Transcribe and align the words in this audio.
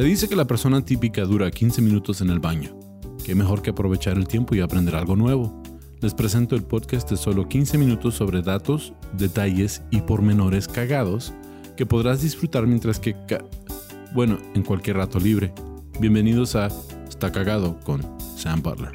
Se 0.00 0.06
dice 0.06 0.28
que 0.30 0.34
la 0.34 0.46
persona 0.46 0.82
típica 0.82 1.26
dura 1.26 1.50
15 1.50 1.82
minutos 1.82 2.22
en 2.22 2.30
el 2.30 2.38
baño. 2.38 2.74
Qué 3.22 3.34
mejor 3.34 3.60
que 3.60 3.68
aprovechar 3.68 4.16
el 4.16 4.26
tiempo 4.26 4.54
y 4.54 4.60
aprender 4.60 4.94
algo 4.94 5.14
nuevo. 5.14 5.62
Les 6.00 6.14
presento 6.14 6.56
el 6.56 6.62
podcast 6.62 7.10
de 7.10 7.18
solo 7.18 7.46
15 7.46 7.76
minutos 7.76 8.14
sobre 8.14 8.40
datos, 8.40 8.94
detalles 9.12 9.82
y 9.90 10.00
pormenores 10.00 10.68
cagados 10.68 11.34
que 11.76 11.84
podrás 11.84 12.22
disfrutar 12.22 12.66
mientras 12.66 12.98
que... 12.98 13.14
bueno, 14.14 14.38
en 14.54 14.62
cualquier 14.62 14.96
rato 14.96 15.20
libre. 15.20 15.52
Bienvenidos 16.00 16.56
a 16.56 16.68
Está 17.06 17.30
Cagado 17.30 17.78
con 17.80 18.00
Sam 18.38 18.62
Butler. 18.62 18.92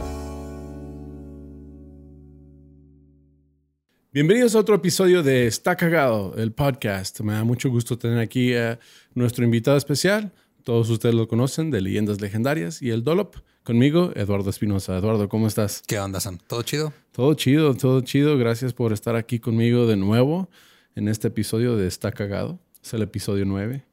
Bienvenidos 4.12 4.56
a 4.56 4.60
otro 4.60 4.74
episodio 4.74 5.22
de 5.22 5.46
Está 5.46 5.76
Cagado, 5.76 6.34
el 6.36 6.52
podcast. 6.52 7.20
Me 7.20 7.34
da 7.34 7.44
mucho 7.44 7.70
gusto 7.70 7.96
tener 7.96 8.18
aquí 8.18 8.56
a 8.56 8.80
nuestro 9.14 9.46
invitado 9.46 9.78
especial. 9.78 10.34
Todos 10.66 10.90
ustedes 10.90 11.14
lo 11.14 11.28
conocen 11.28 11.70
de 11.70 11.80
Leyendas 11.80 12.22
Legendarias 12.22 12.82
y 12.82 12.90
el 12.90 13.04
Dolop. 13.04 13.36
Conmigo, 13.64 14.12
Eduardo 14.16 14.50
Espinosa. 14.50 14.98
Eduardo, 14.98 15.30
¿cómo 15.30 15.46
estás? 15.46 15.84
¿Qué 15.86 16.00
onda, 16.00 16.20
Sam? 16.20 16.40
¿Todo 16.48 16.64
chido? 16.64 16.92
Todo 17.12 17.36
chido, 17.36 17.76
todo 17.76 18.02
chido. 18.02 18.36
Gracias 18.40 18.74
por 18.74 18.92
estar 18.92 19.16
aquí 19.16 19.38
conmigo 19.38 19.86
de 19.86 19.96
nuevo 19.96 20.50
en 20.96 21.08
este 21.08 21.28
episodio 21.28 21.76
de 21.76 21.86
Está 21.86 22.12
Cagado. 22.12 22.58
Es 22.84 22.96
el 22.96 23.04
episodio 23.04 23.46
9. 23.46 23.86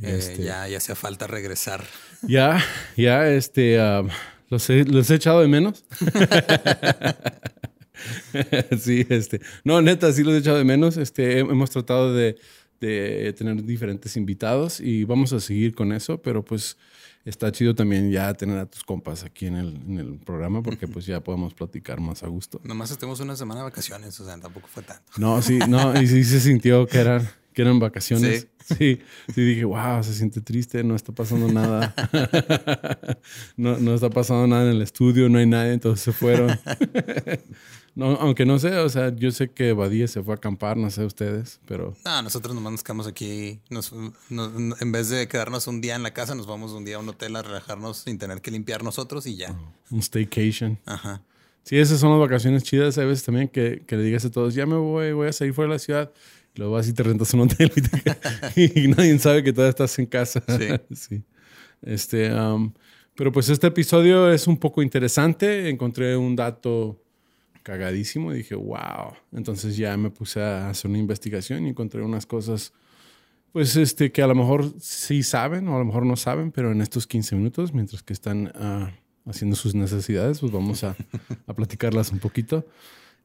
Eh, 0.00 0.14
este, 0.16 0.44
ya, 0.44 0.68
ya 0.68 0.76
hace 0.76 0.94
falta 0.94 1.26
regresar. 1.26 1.82
Ya, 2.22 2.64
ya, 2.96 3.28
este, 3.28 3.82
um, 3.82 4.08
los, 4.48 4.70
he, 4.70 4.84
los 4.84 5.10
he 5.10 5.16
echado 5.16 5.40
de 5.40 5.48
menos. 5.48 5.84
sí, 8.80 9.04
este, 9.08 9.40
no, 9.64 9.82
neta, 9.82 10.12
sí 10.12 10.22
los 10.22 10.34
he 10.34 10.38
echado 10.38 10.58
de 10.58 10.64
menos. 10.64 10.98
Este, 10.98 11.40
hemos 11.40 11.70
tratado 11.70 12.14
de, 12.14 12.36
de 12.80 13.32
tener 13.32 13.62
diferentes 13.64 14.16
invitados 14.16 14.80
y 14.80 15.04
vamos 15.04 15.32
a 15.32 15.40
seguir 15.40 15.74
con 15.74 15.92
eso, 15.92 16.20
pero 16.20 16.44
pues 16.44 16.76
está 17.24 17.50
chido 17.50 17.74
también 17.74 18.10
ya 18.10 18.32
tener 18.34 18.58
a 18.58 18.66
tus 18.66 18.84
compas 18.84 19.24
aquí 19.24 19.46
en 19.46 19.56
el, 19.56 19.76
en 19.86 19.98
el 19.98 20.18
programa 20.18 20.62
porque 20.62 20.86
pues 20.86 21.06
ya 21.06 21.20
podemos 21.20 21.54
platicar 21.54 22.00
más 22.00 22.22
a 22.22 22.28
gusto. 22.28 22.60
Nomás 22.64 22.90
estemos 22.90 23.20
una 23.20 23.36
semana 23.36 23.60
de 23.60 23.64
vacaciones, 23.64 24.18
o 24.20 24.24
sea, 24.24 24.38
tampoco 24.38 24.68
fue 24.68 24.82
tanto. 24.82 25.04
No, 25.18 25.42
sí, 25.42 25.58
no, 25.68 26.00
y 26.00 26.06
sí 26.06 26.24
se 26.24 26.40
sintió 26.40 26.86
que 26.86 26.98
eran, 26.98 27.28
que 27.52 27.62
eran 27.62 27.78
vacaciones. 27.80 28.48
Sí, 28.64 29.00
sí, 29.34 29.40
dije, 29.40 29.64
wow, 29.64 30.02
se 30.02 30.14
siente 30.14 30.40
triste, 30.40 30.84
no 30.84 30.94
está 30.94 31.12
pasando 31.12 31.52
nada. 31.52 31.94
no, 33.56 33.78
no 33.78 33.94
está 33.94 34.10
pasando 34.10 34.46
nada 34.46 34.64
en 34.64 34.76
el 34.76 34.82
estudio, 34.82 35.28
no 35.28 35.38
hay 35.38 35.46
nadie, 35.46 35.72
entonces 35.72 36.04
se 36.04 36.12
fueron. 36.12 36.50
no, 37.96 38.14
aunque 38.16 38.44
no 38.46 38.58
sé, 38.58 38.76
o 38.76 38.88
sea, 38.90 39.12
yo 39.16 39.30
sé 39.30 39.50
que 39.50 39.72
Badía 39.72 40.06
se 40.06 40.22
fue 40.22 40.34
a 40.34 40.36
acampar, 40.36 40.76
no 40.76 40.90
sé 40.90 41.04
ustedes, 41.04 41.60
pero... 41.66 41.96
No, 42.04 42.22
nosotros 42.22 42.54
nomás 42.54 42.72
nos 42.72 42.82
quedamos 42.82 43.06
aquí, 43.06 43.58
nos, 43.70 43.90
en 44.30 44.92
vez 44.92 45.08
de 45.08 45.26
quedarnos 45.26 45.66
un 45.66 45.80
día 45.80 45.96
en 45.96 46.02
la 46.02 46.12
casa, 46.12 46.34
nos 46.34 46.46
vamos 46.46 46.72
un 46.72 46.84
día 46.84 46.96
a 46.96 46.98
un 46.98 47.08
hotel 47.08 47.34
a 47.36 47.42
relajarnos 47.42 47.96
sin 47.96 48.18
tener 48.18 48.42
que 48.42 48.50
limpiar 48.50 48.84
nosotros 48.84 49.26
y 49.26 49.36
ya. 49.36 49.50
Oh, 49.50 49.94
un 49.96 50.02
staycation. 50.02 50.78
Ajá. 50.84 51.22
Sí, 51.62 51.78
esas 51.78 51.98
son 51.98 52.10
las 52.10 52.20
vacaciones 52.20 52.62
chidas. 52.62 52.96
Hay 52.98 53.06
veces 53.06 53.24
también 53.24 53.48
que, 53.48 53.82
que 53.86 53.96
le 53.96 54.04
digas 54.04 54.24
a 54.26 54.30
todos, 54.30 54.54
ya 54.54 54.66
me 54.66 54.76
voy, 54.76 55.12
voy 55.12 55.28
a 55.28 55.32
salir 55.32 55.54
fuera 55.54 55.70
de 55.70 55.74
la 55.74 55.78
ciudad. 55.80 56.12
Luego 56.54 56.74
vas 56.74 56.86
y 56.88 56.92
te 56.92 57.02
rentas 57.02 57.32
un 57.34 57.40
hotel 57.40 57.72
y, 58.56 58.88
nadie 58.88 59.18
sabe 59.18 59.42
que 59.42 59.52
todavía 59.52 59.70
estás 59.70 59.98
en 59.98 60.06
casa. 60.06 60.42
Sí. 60.94 61.24
Este, 61.82 62.32
um, 62.32 62.72
pero 63.14 63.30
pues 63.30 63.50
este 63.50 63.66
episodio 63.66 64.32
es 64.32 64.46
un 64.46 64.56
poco 64.56 64.82
interesante. 64.82 65.68
Encontré 65.68 66.16
un 66.16 66.34
dato 66.34 66.98
cagadísimo 67.66 68.32
y 68.32 68.36
dije, 68.36 68.54
wow. 68.54 69.14
Entonces 69.32 69.76
ya 69.76 69.96
me 69.96 70.10
puse 70.10 70.40
a 70.40 70.70
hacer 70.70 70.88
una 70.88 70.98
investigación 70.98 71.66
y 71.66 71.70
encontré 71.70 72.00
unas 72.00 72.24
cosas, 72.24 72.72
pues 73.52 73.74
este, 73.74 74.12
que 74.12 74.22
a 74.22 74.28
lo 74.28 74.36
mejor 74.36 74.72
sí 74.78 75.24
saben 75.24 75.66
o 75.66 75.74
a 75.74 75.80
lo 75.80 75.84
mejor 75.84 76.06
no 76.06 76.14
saben, 76.14 76.52
pero 76.52 76.70
en 76.70 76.80
estos 76.80 77.08
15 77.08 77.34
minutos, 77.34 77.74
mientras 77.74 78.04
que 78.04 78.12
están 78.12 78.52
uh, 78.54 79.28
haciendo 79.28 79.56
sus 79.56 79.74
necesidades, 79.74 80.38
pues 80.38 80.52
vamos 80.52 80.84
a, 80.84 80.94
a 81.48 81.54
platicarlas 81.54 82.12
un 82.12 82.20
poquito. 82.20 82.64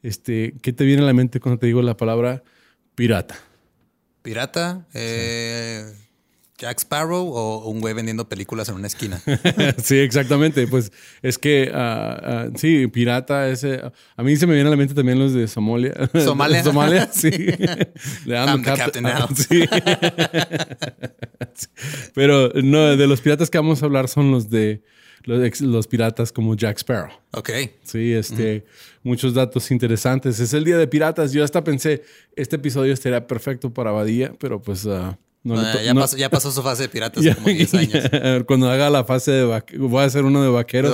Este, 0.02 0.56
¿Qué 0.64 0.74
te 0.74 0.86
viene 0.86 1.04
a 1.04 1.06
la 1.06 1.14
mente 1.14 1.40
cuando 1.40 1.60
te 1.60 1.68
digo 1.68 1.84
la 1.84 1.96
palabra 1.96 2.42
Pirata. 2.96 3.36
Pirata, 4.24 4.88
eh, 4.94 5.86
Jack 6.62 6.78
Sparrow 6.78 7.28
o 7.34 7.68
un 7.72 7.80
güey 7.80 7.96
vendiendo 7.96 8.30
películas 8.30 8.70
en 8.70 8.76
una 8.76 8.86
esquina. 8.86 9.20
sí, 9.84 9.98
exactamente. 9.98 10.68
Pues 10.68 10.92
es 11.24 11.40
que 11.40 11.72
ah, 11.74 12.50
sí, 12.56 12.86
pirata 12.86 13.50
ese. 13.50 13.82
A 14.16 14.22
mí 14.22 14.36
se 14.38 14.46
me 14.46 14.54
viene 14.54 14.68
a 14.68 14.70
la 14.70 14.78
mente 14.78 14.94
también 14.94 15.18
los 15.18 15.34
de 15.34 15.48
Somalia. 15.48 15.96
Somalia. 16.24 16.64
Somalia, 16.64 17.10
sí. 17.12 17.32
Le 17.32 18.36
I'm 18.36 18.62
the 18.62 18.76
captain 18.76 19.04
now. 19.04 19.28
sí. 19.34 19.66
Pero 22.14 22.52
no, 22.54 22.96
de 22.96 23.08
los 23.08 23.22
piratas 23.22 23.50
que 23.50 23.58
vamos 23.58 23.82
a 23.82 23.88
hablar 23.88 24.08
son 24.08 24.30
los 24.30 24.52
de 24.52 24.84
los, 25.24 25.88
piratas 25.88 26.32
como 26.32 26.56
Jack 26.56 26.78
Sparrow. 26.78 27.12
Ok. 27.32 27.50
Sí, 27.82 28.14
este, 28.14 28.66
muchos 29.02 29.34
datos 29.34 29.72
interesantes. 29.72 30.40
Es 30.40 30.54
el 30.54 30.64
día 30.64 30.78
de 30.78 30.88
piratas. 30.88 31.34
Yo 31.34 31.44
hasta 31.44 31.64
pensé, 31.64 32.04
este 32.36 32.58
episodio 32.58 32.94
estaría 32.94 33.26
perfecto 33.26 33.74
para 33.74 33.90
Badía, 33.90 34.36
pero 34.40 34.62
pues... 34.62 34.86
Uh, 34.86 35.16
no, 35.44 35.56
ya, 35.82 35.94
pasó, 35.96 36.18
ya, 36.18 36.30
pasó, 36.30 36.52
su 36.52 36.62
fase 36.62 36.84
de 36.84 36.90
piratas 36.90 37.26
hace 37.26 37.36
como 37.36 37.48
10 37.48 37.74
años. 37.74 38.04
Cuando 38.46 38.70
haga 38.70 38.90
la 38.90 39.04
fase 39.04 39.32
de 39.32 39.44
vaqueros, 39.44 39.90
voy 39.90 40.04
a 40.04 40.06
hacer 40.06 40.24
uno 40.24 40.44
de 40.44 40.50
vaqueros. 40.50 40.94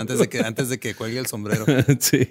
antes, 0.00 0.18
de 0.18 0.28
que, 0.28 0.40
antes 0.40 0.68
de 0.68 0.78
que 0.78 0.94
cuelgue 0.94 1.18
el 1.18 1.26
sombrero. 1.26 1.64
sí. 2.00 2.26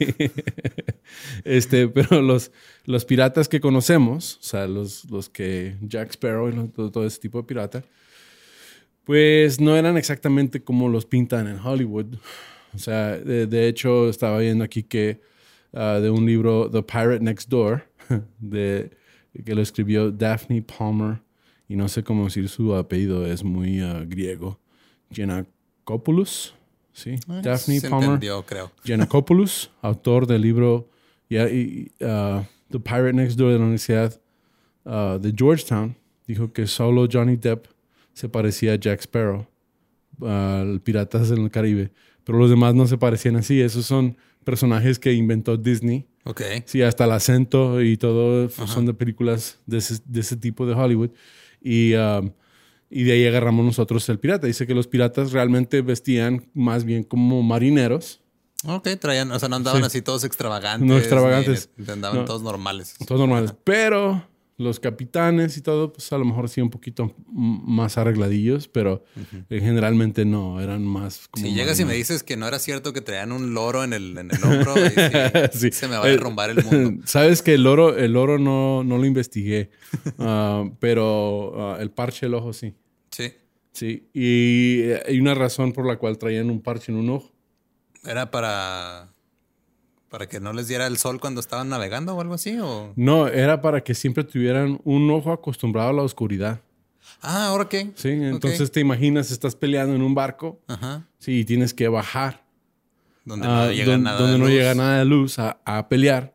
Este, 1.46 1.88
pero 1.88 2.22
los, 2.22 2.52
los 2.86 3.06
piratas 3.06 3.48
que 3.48 3.60
conocemos, 3.60 4.38
o 4.42 4.44
sea, 4.44 4.68
los, 4.68 5.10
los 5.10 5.30
que 5.30 5.78
Jack 5.82 6.12
Sparrow 6.12 6.50
y 6.50 6.68
todo, 6.70 6.92
todo 6.92 7.06
ese 7.06 7.20
tipo 7.20 7.40
de 7.40 7.48
pirata, 7.48 7.84
pues 9.06 9.60
no 9.60 9.76
eran 9.76 9.98
exactamente 9.98 10.62
como 10.62 10.88
los 10.88 11.06
pintan 11.06 11.48
en 11.48 11.58
Hollywood. 11.58 12.18
O 12.76 12.78
sea, 12.78 13.18
de, 13.18 13.68
hecho, 13.68 14.10
estaba 14.10 14.38
viendo 14.38 14.64
aquí 14.64 14.84
que 14.84 15.20
ah, 15.74 16.00
de 16.00 16.10
un 16.10 16.26
libro, 16.26 16.70
The 16.70 16.84
Pirate 16.84 17.20
Next 17.22 17.50
Door, 17.50 17.86
de, 18.40 18.92
que 19.44 19.56
lo 19.56 19.62
escribió 19.62 20.12
Daphne 20.12 20.62
Palmer, 20.62 21.22
y 21.70 21.78
no 21.78 21.88
sé 21.88 22.04
cómo 22.04 22.26
decir 22.26 22.50
su 22.50 22.76
apellido, 22.76 23.26
es 23.26 23.44
muy 23.44 23.82
uh, 23.82 24.06
griego. 24.06 24.60
Giannakopoulos, 25.12 26.56
¿sí? 26.92 27.12
Eh, 27.12 27.42
Daphne 27.42 27.80
Palmer. 27.82 28.04
Entendió, 28.04 28.46
creo. 28.46 28.72
Giannakopoulos, 28.84 29.72
autor 29.82 30.28
del 30.28 30.42
libro 30.42 30.90
y, 31.30 31.92
uh, 32.04 32.44
The 32.70 32.80
Pirate 32.80 33.14
Next 33.14 33.38
Door 33.38 33.54
de 33.54 33.58
la 33.58 33.64
Universidad 33.64 34.20
de 34.86 35.34
Georgetown, 35.38 35.96
dijo 36.26 36.52
que 36.52 36.66
solo 36.66 37.08
Johnny 37.12 37.36
Depp 37.36 37.68
se 38.14 38.28
parecía 38.28 38.74
a 38.74 38.76
Jack 38.76 39.02
Sparrow, 39.02 39.46
al 40.22 40.82
Piratas 40.82 41.30
en 41.32 41.44
el 41.44 41.52
Caribe, 41.52 41.92
pero 42.24 42.38
los 42.38 42.50
demás 42.50 42.76
no 42.76 42.88
se 42.88 42.98
parecían 42.98 43.36
así. 43.36 43.62
Esos 43.62 43.86
son 43.86 44.18
personajes 44.44 45.00
que 45.00 45.14
inventó 45.14 45.58
Disney. 45.58 46.06
Ok. 46.26 46.42
Sí, 46.66 46.82
hasta 46.82 47.06
el 47.06 47.12
acento 47.12 47.82
y 47.82 47.98
todo 47.98 48.50
son 48.50 48.86
de 48.86 48.94
películas 48.94 49.60
de 49.66 49.78
ese, 49.78 50.38
tipo 50.38 50.66
de 50.66 50.74
Hollywood. 50.74 51.12
Y, 51.62 51.94
um, 51.96 52.32
y 52.90 53.04
de 53.04 53.14
ahí 53.14 53.26
agarramos 53.28 53.66
nosotros 53.66 54.08
el 54.10 54.20
pirata. 54.20 54.48
Dice 54.48 54.66
que 54.66 54.74
los 54.74 54.88
piratas 54.88 55.32
realmente 55.32 55.82
vestían 55.82 56.48
más 56.54 56.84
bien 56.84 57.04
como 57.04 57.42
marineros. 57.44 58.22
Ok, 58.66 58.90
traían, 59.00 59.32
o 59.32 59.40
sea, 59.40 59.48
no 59.48 59.56
andaban 59.56 59.84
así 59.84 60.02
todos 60.02 60.24
extravagantes. 60.24 60.88
No 60.88 60.98
extravagantes. 60.98 61.70
andaban 61.88 62.26
todos 62.26 62.42
normales. 62.42 62.96
Todos 63.08 63.20
normales. 63.20 63.54
Pero 63.64 64.28
los 64.60 64.82
capitanes 64.82 65.56
y 65.56 65.62
todo, 65.62 65.94
pues 65.94 66.12
a 66.12 66.18
lo 66.18 66.26
mejor 66.26 66.50
sí 66.50 66.60
un 66.60 66.70
poquito 66.70 67.16
más 67.32 67.98
arregladillos, 67.98 68.68
pero 68.68 69.06
eh, 69.50 69.62
generalmente 69.62 70.26
no, 70.26 70.60
eran 70.60 70.84
más 70.84 71.30
como... 71.30 71.46
Si 71.46 71.54
llegas 71.54 71.80
y 71.80 71.86
me 71.86 71.94
dices 71.94 72.24
que 72.24 72.36
no 72.36 72.46
era 72.46 72.60
cierto 72.60 72.92
que 72.92 73.00
traían 73.00 73.32
un 73.32 73.54
loro 73.54 73.86
en 73.86 73.94
el, 73.94 74.18
en 74.18 74.30
el 74.32 74.44
hombro, 74.44 74.76
se 75.54 75.88
me 75.88 75.96
va 75.96 76.04
a 76.04 76.08
derrumbar 76.08 76.50
el 76.50 76.64
mundo. 76.64 77.04
Sabes 77.08 77.42
que 77.42 77.54
el 77.54 77.64
loro, 77.64 77.96
el 77.98 78.12
loro 78.12 78.38
no, 78.38 78.84
no 78.84 78.98
lo 78.98 79.06
investigué, 79.06 79.72
ah, 80.20 80.70
pero 80.82 81.54
ah, 81.56 81.78
el 81.80 81.92
parche 81.92 82.26
del 82.26 82.34
ojo 82.34 82.52
sí. 82.52 82.76
Sí. 83.12 83.34
Sí, 83.72 84.10
y 84.14 84.82
eh, 84.82 85.04
hay 85.08 85.22
una 85.22 85.36
razón 85.36 85.72
por 85.72 85.88
la 85.88 85.96
cual 85.96 86.18
traían 86.18 86.50
un 86.50 86.62
parche 86.62 86.92
en 86.92 86.98
un 86.98 87.12
ojo. 87.12 87.32
Era 88.04 88.30
para 88.30 89.14
¿Para 90.10 90.28
que 90.28 90.40
no 90.40 90.54
les 90.54 90.68
diera 90.68 90.88
el 90.88 90.98
sol 90.98 91.20
cuando 91.20 91.40
estaban 91.40 91.70
navegando 91.70 92.16
o 92.16 92.22
algo 92.22 92.34
así? 92.34 92.58
¿o? 92.60 92.94
No, 92.96 93.28
era 93.28 93.62
para 93.62 93.84
que 93.84 93.94
siempre 93.94 94.24
tuvieran 94.24 94.82
un 94.84 95.10
ojo 95.12 95.32
acostumbrado 95.32 95.90
a 95.90 95.94
la 95.94 96.02
oscuridad. 96.02 96.62
Ah, 97.22 97.48
¿ahora 97.48 97.70
qué? 97.70 97.92
Sí, 97.96 98.10
entonces 98.10 98.72
te 98.72 98.80
imaginas, 98.80 99.30
estás 99.32 99.56
peleando 99.56 99.96
en 99.96 100.02
un 100.02 100.16
barco. 100.16 100.60
Ajá. 100.68 101.06
Sí, 101.20 101.40
y 101.40 101.46
tienes 101.46 101.74
que 101.74 101.88
bajar. 101.88 102.44
Donde 103.24 103.48
no 103.48 103.72
llega 103.72 103.98
nada 103.98 104.20
donde 104.20 104.38
no 104.40 104.46
luz. 104.46 104.54
llega 104.54 104.74
nada 104.74 105.00
de 105.00 105.06
luz 105.06 105.38
a, 105.38 105.88
pelear. 105.90 106.34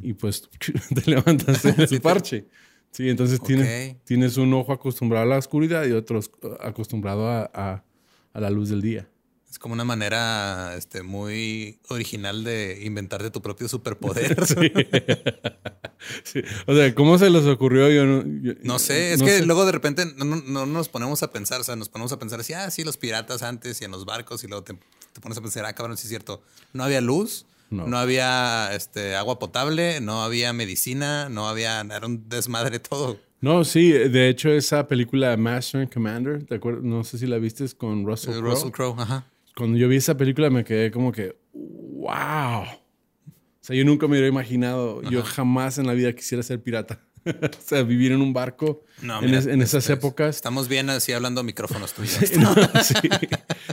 Y 0.00 0.14
pues 0.14 0.48
te 0.94 1.10
levantas 1.10 1.64
el 1.92 2.00
parche. 2.00 2.46
Sí, 2.92 3.08
entonces 3.10 3.40
tienes, 3.42 3.96
tienes 4.04 4.36
un 4.36 4.52
ojo 4.54 4.72
acostumbrado 4.72 5.24
a 5.24 5.28
la 5.28 5.38
oscuridad 5.38 5.84
y 5.86 5.92
otro 5.92 6.20
acostumbrado 6.60 7.28
a, 7.28 7.84
a 8.32 8.40
la 8.40 8.50
luz 8.50 8.70
del 8.70 8.80
día. 8.80 9.08
Es 9.52 9.58
como 9.58 9.74
una 9.74 9.84
manera 9.84 10.74
este, 10.78 11.02
muy 11.02 11.78
original 11.88 12.42
de 12.42 12.80
inventarte 12.86 13.30
tu 13.30 13.42
propio 13.42 13.68
superpoder. 13.68 14.34
Sí. 16.24 16.42
O 16.66 16.74
sea, 16.74 16.92
¿cómo 16.96 17.16
se 17.16 17.30
les 17.30 17.46
ocurrió? 17.46 17.88
Yo 17.88 18.04
no, 18.04 18.24
no 18.64 18.80
sé, 18.80 19.12
es 19.12 19.22
que 19.22 19.42
luego 19.42 19.64
de 19.64 19.70
repente 19.70 20.04
no, 20.16 20.66
nos 20.66 20.88
ponemos 20.88 21.22
a 21.22 21.30
pensar, 21.30 21.60
o 21.60 21.64
sea, 21.64 21.76
nos 21.76 21.88
ponemos 21.88 22.10
a 22.10 22.18
pensar 22.18 22.40
así, 22.40 22.52
ah, 22.54 22.68
sí, 22.72 22.82
los 22.82 22.96
piratas 22.96 23.44
antes 23.44 23.80
y 23.80 23.84
en 23.84 23.92
los 23.92 24.04
barcos, 24.04 24.42
y 24.42 24.48
luego 24.48 24.64
te, 24.64 24.74
pones 25.20 25.38
a 25.38 25.40
pensar, 25.40 25.64
ah, 25.64 25.72
cabrón, 25.74 25.96
sí 25.96 26.06
es 26.06 26.08
cierto, 26.08 26.42
no 26.72 26.82
había 26.82 27.00
luz, 27.00 27.46
no, 27.70 27.96
había 27.96 28.74
este, 28.74 29.14
agua 29.14 29.38
potable, 29.38 30.00
no 30.00 30.24
había 30.24 30.52
medicina, 30.52 31.28
no 31.28 31.48
había, 31.48 31.80
era 31.82 32.04
un 32.04 32.28
desmadre 32.28 32.80
todo. 32.80 33.20
No, 33.40 33.64
sí, 33.64 33.92
de 33.92 34.28
hecho 34.28 34.50
esa 34.50 34.88
película 34.88 35.36
Master 35.36 35.82
and 35.82 35.92
Commander, 35.92 36.44
¿te 36.44 36.56
acuerdas? 36.56 36.82
No 36.82 37.04
sé 37.04 37.16
si 37.18 37.28
la 37.28 37.38
viste 37.38 37.64
con 37.76 38.04
Russell 38.04 38.34
Crowe. 38.34 38.50
Russell 38.50 38.70
Crowe, 38.72 38.96
ajá. 38.98 39.24
Cuando 39.56 39.76
yo 39.76 39.88
vi 39.88 39.96
esa 39.96 40.16
película 40.16 40.50
me 40.50 40.64
quedé 40.64 40.90
como 40.90 41.12
que, 41.12 41.36
wow. 41.52 42.62
O 42.62 43.64
sea, 43.64 43.76
yo 43.76 43.84
nunca 43.84 44.06
me 44.06 44.12
hubiera 44.12 44.28
imaginado, 44.28 45.02
yo 45.02 45.22
jamás 45.22 45.78
en 45.78 45.86
la 45.86 45.92
vida 45.92 46.12
quisiera 46.12 46.42
ser 46.42 46.62
pirata. 46.62 47.00
o 47.26 47.62
sea, 47.64 47.82
vivir 47.82 48.12
en 48.12 48.20
un 48.20 48.32
barco 48.32 48.82
en, 49.00 49.62
esas 49.62 49.88
épocas. 49.90 50.34
Estamos 50.34 50.68
bien 50.68 50.90
así 50.90 51.12
hablando 51.12 51.42
micrófonos 51.42 51.92
tuyos. 51.92 52.18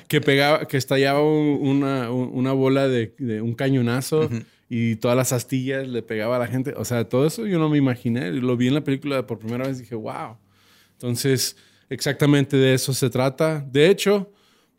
Que 0.08 0.22
pegaba, 0.22 0.68
que 0.68 0.78
estallaba 0.78 1.22
una, 1.22 2.12
una, 2.12 2.52
bola 2.52 2.88
de, 2.88 3.14
un 3.42 3.54
cañonazo 3.54 4.30
y 4.68 4.96
todas 4.96 5.16
las 5.16 5.34
astillas 5.34 5.88
le 5.88 6.02
pegaba 6.02 6.38
a 6.38 6.40
la 6.40 6.48
gente. 6.48 6.74
O 6.78 6.86
sea, 6.86 7.08
todo 7.08 7.28
eso 7.28 7.46
yo 7.46 7.60
no 7.60 7.70
me 7.70 7.78
imaginé. 7.78 8.32
Lo 8.32 8.58
vi 8.58 8.68
en 8.68 8.74
la 8.74 8.84
película 8.84 9.26
por 9.28 9.40
primera 9.40 9.68
vez 9.68 9.78
y 9.78 9.82
dije, 9.82 9.96
wow. 9.96 10.38
Entonces, 10.94 11.58
exactamente 11.90 12.58
de 12.58 12.74
eso 12.74 12.94
se 12.94 13.10
trata. 13.10 13.66
De 13.72 13.90
hecho, 13.90 14.32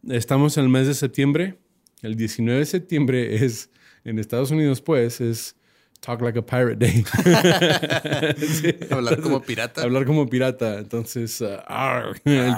estamos 0.08 0.56
en 0.56 0.64
el 0.64 0.70
mes 0.70 0.86
de 0.86 0.94
septiembre. 0.94 1.58
El 2.02 2.16
19 2.16 2.60
de 2.60 2.66
septiembre 2.66 3.44
es 3.44 3.70
en 4.04 4.18
Estados 4.18 4.50
Unidos, 4.50 4.80
pues, 4.80 5.20
es 5.20 5.56
Talk 6.00 6.22
Like 6.22 6.38
a 6.38 6.46
Pirate 6.46 6.76
Day. 6.76 7.04
hablar 8.90 9.20
como 9.20 9.42
pirata. 9.42 9.82
Hablar 9.82 10.06
como 10.06 10.28
pirata. 10.28 10.78
Entonces, 10.78 11.40
uh, 11.42 12.14
el 12.24 12.56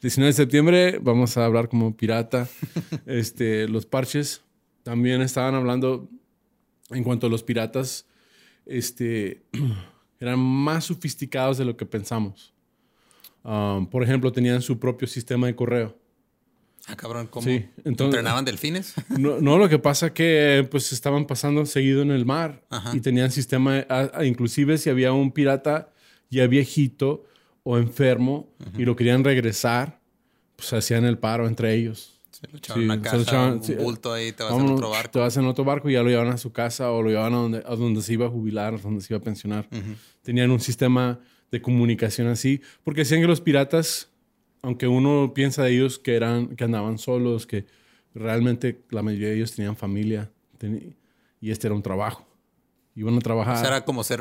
19 0.00 0.26
de 0.26 0.32
septiembre 0.32 0.98
vamos 1.00 1.36
a 1.36 1.44
hablar 1.44 1.68
como 1.68 1.96
pirata. 1.96 2.48
Este, 3.06 3.68
los 3.68 3.86
parches 3.86 4.42
también 4.82 5.22
estaban 5.22 5.54
hablando 5.54 6.08
en 6.90 7.04
cuanto 7.04 7.28
a 7.28 7.30
los 7.30 7.42
piratas. 7.42 8.06
Este, 8.66 9.42
eran 10.20 10.38
más 10.40 10.84
sofisticados 10.84 11.58
de 11.58 11.64
lo 11.64 11.76
que 11.76 11.86
pensamos. 11.86 12.52
Um, 13.42 13.86
por 13.86 14.02
ejemplo, 14.02 14.32
tenían 14.32 14.60
su 14.62 14.78
propio 14.78 15.06
sistema 15.08 15.46
de 15.46 15.54
correo. 15.54 15.99
Ah, 16.90 16.96
cabrón, 16.96 17.28
¿cómo? 17.28 17.46
Sí, 17.46 17.66
¿Entrenaban 17.84 18.44
delfines? 18.44 18.94
No, 19.18 19.58
lo 19.58 19.68
que 19.68 19.78
pasa 19.78 20.12
que 20.12 20.66
pues 20.70 20.92
estaban 20.92 21.26
pasando 21.26 21.64
seguido 21.66 22.02
en 22.02 22.10
el 22.10 22.26
mar 22.26 22.64
y 22.92 23.00
tenían 23.00 23.30
sistema, 23.30 23.86
inclusive 24.24 24.78
si 24.78 24.90
había 24.90 25.12
un 25.12 25.30
pirata 25.30 25.92
ya 26.30 26.46
viejito 26.46 27.24
o 27.62 27.78
enfermo 27.78 28.52
y 28.76 28.84
lo 28.84 28.96
querían 28.96 29.22
regresar, 29.24 30.00
pues 30.56 30.72
hacían 30.72 31.04
el 31.04 31.18
paro 31.18 31.46
entre 31.46 31.74
ellos. 31.74 32.20
Se 32.30 32.48
lo 32.50 32.58
echaban 32.58 32.84
una 32.84 33.02
casa, 33.02 33.52
un 33.52 33.76
bulto 33.78 34.12
ahí, 34.12 34.32
te 34.32 34.42
vas 34.42 34.54
en 34.54 34.70
otro 34.70 34.90
barco. 34.90 35.10
Te 35.10 35.18
vas 35.18 35.36
en 35.36 35.46
otro 35.46 35.64
barco 35.64 35.90
y 35.90 35.92
ya 35.92 36.02
lo 36.02 36.08
llevaban 36.08 36.32
a 36.32 36.38
su 36.38 36.52
casa 36.52 36.90
o 36.90 37.02
lo 37.02 37.10
llevaban 37.10 37.34
a 37.34 37.36
donde, 37.36 37.58
a 37.66 37.76
donde 37.76 38.02
se 38.02 38.14
iba 38.14 38.26
a 38.26 38.30
jubilar, 38.30 38.74
a 38.74 38.78
donde 38.78 39.00
se 39.00 39.12
iba 39.12 39.18
a 39.20 39.22
pensionar. 39.22 39.68
Tenían 40.22 40.50
un 40.50 40.60
sistema 40.60 41.20
de 41.50 41.60
comunicación 41.60 42.28
así, 42.28 42.62
porque 42.84 43.00
decían 43.00 43.20
que 43.20 43.26
los 43.26 43.40
piratas 43.40 44.09
aunque 44.62 44.86
uno 44.86 45.32
piensa 45.34 45.64
de 45.64 45.72
ellos 45.72 45.98
que, 45.98 46.16
eran, 46.16 46.56
que 46.56 46.64
andaban 46.64 46.98
solos, 46.98 47.46
que 47.46 47.66
realmente 48.14 48.82
la 48.90 49.02
mayoría 49.02 49.28
de 49.28 49.36
ellos 49.36 49.54
tenían 49.54 49.76
familia 49.76 50.30
y 51.40 51.50
este 51.50 51.66
era 51.66 51.74
un 51.74 51.82
trabajo. 51.82 52.26
Iban 52.94 53.16
a 53.16 53.20
trabajar. 53.20 53.54
O 53.54 53.58
sea, 53.58 53.68
era 53.68 53.84
como 53.84 54.02
ser, 54.02 54.20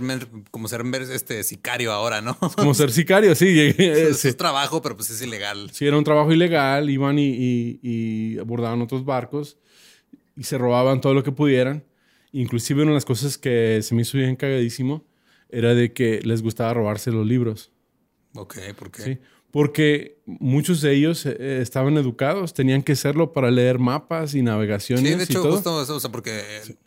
como 0.51 0.68
ser 0.68 0.86
este, 1.12 1.44
sicario 1.44 1.91
ahora, 1.91 2.21
¿no? 2.21 2.38
Como 2.56 2.74
ser 2.74 2.91
sicario, 2.91 3.33
sí. 3.33 3.74
es, 3.77 4.24
es 4.25 4.38
trabajo, 4.38 4.81
pero 4.81 4.95
pues 4.95 5.09
es 5.09 5.21
ilegal. 5.21 5.71
Sí, 5.71 5.88
era 5.88 5.97
un 5.97 6.03
trabajo 6.03 6.31
ilegal. 6.31 6.89
Iban 6.89 7.18
y, 7.18 7.80
y, 7.81 8.38
abordaban 8.38 8.81
otros 8.81 9.03
barcos 9.03 9.57
y 10.38 10.44
se 10.44 10.57
robaban 10.57 11.01
todo 11.01 11.13
lo 11.13 11.24
que 11.24 11.31
pudieran. 11.31 11.83
Inclusive 12.31 12.83
una 12.83 12.92
de 12.92 12.95
las 12.95 13.06
cosas 13.06 13.39
que 13.39 13.81
se 13.81 13.95
me 13.95 14.03
hizo 14.03 14.18
bien 14.19 14.35
cagadísimo 14.35 15.03
era 15.50 15.74
de 15.74 15.92
que 15.92 16.21
les 16.21 16.44
gustaba 16.44 16.74
robarse 16.74 17.12
los 17.12 17.25
libros. 17.25 17.71
Ok, 18.35 18.59
¿por 18.77 18.92
qué? 18.92 19.01
Sí, 19.01 19.18
porque 19.51 20.21
muchos 20.25 20.81
de 20.81 20.93
ellos 20.93 21.25
eh, 21.25 21.61
estaban 21.61 21.97
educados, 21.97 22.53
tenían 22.53 22.83
que 22.83 22.95
serlo 22.95 23.33
para 23.33 23.49
leer 23.49 23.79
mapas 23.79 24.35
y 24.35 24.41
navegaciones. 24.41 25.05
Sí, 25.05 25.17
de 25.17 25.23
hecho, 25.23 25.39
y 25.39 25.41
todo. 25.41 25.51
justo 25.53 25.81
eso, 25.81 25.95
o 25.95 25.99
sea, 25.99 26.11
porque 26.11 26.43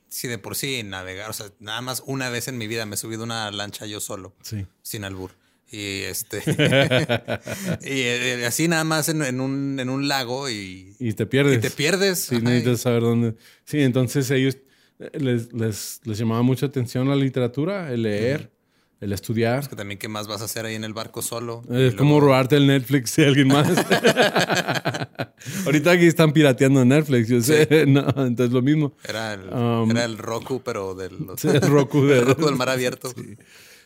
si 0.08 0.28
de 0.28 0.38
por 0.38 0.54
sí 0.54 0.82
navegar, 0.84 1.30
o 1.30 1.32
sea, 1.32 1.46
nada 1.58 1.80
más 1.80 2.02
una 2.06 2.30
vez 2.30 2.48
en 2.48 2.58
mi 2.58 2.66
vida 2.66 2.86
me 2.86 2.94
he 2.94 2.98
subido 2.98 3.24
una 3.24 3.50
lancha 3.50 3.86
yo 3.86 4.00
solo, 4.00 4.34
sí. 4.42 4.66
sin 4.82 5.04
albur. 5.04 5.32
Y 5.70 6.02
este. 6.02 6.38
y 7.82 8.00
eh, 8.02 8.44
así 8.46 8.68
nada 8.68 8.84
más 8.84 9.08
en, 9.08 9.40
un, 9.40 9.80
en, 9.80 9.88
un, 9.88 10.06
lago 10.06 10.50
y. 10.50 10.94
Y 10.98 11.14
te 11.14 11.24
pierdes. 11.24 11.56
Y 11.56 11.60
te 11.60 11.70
pierdes. 11.70 12.18
Sí, 12.18 12.40
necesitas 12.42 12.82
saber 12.82 13.00
dónde. 13.00 13.36
Sí, 13.64 13.80
entonces 13.80 14.30
ellos 14.30 14.58
eh, 14.98 15.10
les, 15.18 15.52
les, 15.54 16.00
les 16.04 16.18
llamaba 16.18 16.42
mucha 16.42 16.66
atención 16.66 17.08
la 17.08 17.16
literatura, 17.16 17.90
el 17.90 18.02
leer 18.02 18.52
el 19.02 19.12
estudiar. 19.12 19.58
Es 19.58 19.68
que 19.68 19.74
también, 19.74 19.98
¿qué 19.98 20.06
más 20.06 20.28
vas 20.28 20.42
a 20.42 20.44
hacer 20.44 20.64
ahí 20.64 20.76
en 20.76 20.84
el 20.84 20.94
barco 20.94 21.22
solo? 21.22 21.62
Es 21.68 21.96
como 21.96 22.20
robarte 22.20 22.56
el 22.56 22.68
Netflix 22.68 23.16
de 23.16 23.26
alguien 23.26 23.48
más. 23.48 23.68
Ahorita 25.66 25.90
aquí 25.90 26.06
están 26.06 26.32
pirateando 26.32 26.84
Netflix, 26.84 27.28
yo 27.28 27.40
sé. 27.40 27.86
No, 27.86 28.06
entonces 28.24 28.52
lo 28.52 28.62
mismo. 28.62 28.94
Era 29.06 29.34
el, 29.34 29.52
um, 29.52 29.90
era 29.90 30.04
el 30.04 30.16
Roku, 30.16 30.62
pero 30.64 30.94
del, 30.94 31.14
el 31.42 31.60
Roku, 31.62 32.04
el 32.04 32.26
Roku 32.26 32.46
del 32.46 32.54
mar 32.54 32.68
abierto. 32.68 33.12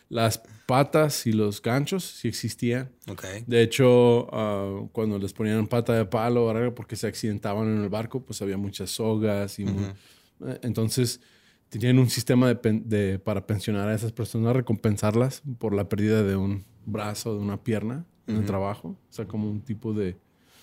Las 0.07 0.39
patas 0.67 1.25
y 1.25 1.31
los 1.31 1.63
ganchos 1.63 2.03
sí 2.03 2.27
existían. 2.27 2.91
Okay. 3.07 3.43
De 3.47 3.63
hecho, 3.63 4.27
uh, 4.27 4.87
cuando 4.91 5.17
les 5.17 5.33
ponían 5.33 5.65
pata 5.65 5.93
de 5.93 6.05
palo 6.05 6.45
o 6.45 6.49
algo 6.51 6.75
porque 6.75 6.95
se 6.95 7.07
accidentaban 7.07 7.67
en 7.75 7.83
el 7.83 7.89
barco, 7.89 8.23
pues 8.23 8.41
había 8.43 8.57
muchas 8.57 8.91
sogas 8.91 9.57
y... 9.57 9.65
Eh, 9.65 10.59
entonces 10.61 11.19
tenían 11.69 11.99
un 11.99 12.09
sistema 12.09 12.53
de, 12.53 13.19
para 13.19 13.45
pensionar 13.45 13.89
a 13.89 13.95
esas 13.95 14.11
personas, 14.11 14.55
recompensarlas 14.55 15.41
por 15.57 15.73
la 15.73 15.89
pérdida 15.89 16.23
de 16.23 16.35
un 16.35 16.65
brazo, 16.85 17.33
de 17.35 17.41
una 17.41 17.63
pierna 17.63 18.05
en 18.27 18.37
el 18.37 18.45
trabajo. 18.45 18.89
O 18.89 19.13
sea, 19.13 19.25
como 19.25 19.49
un 19.49 19.61
tipo 19.61 19.93
de... 19.93 20.17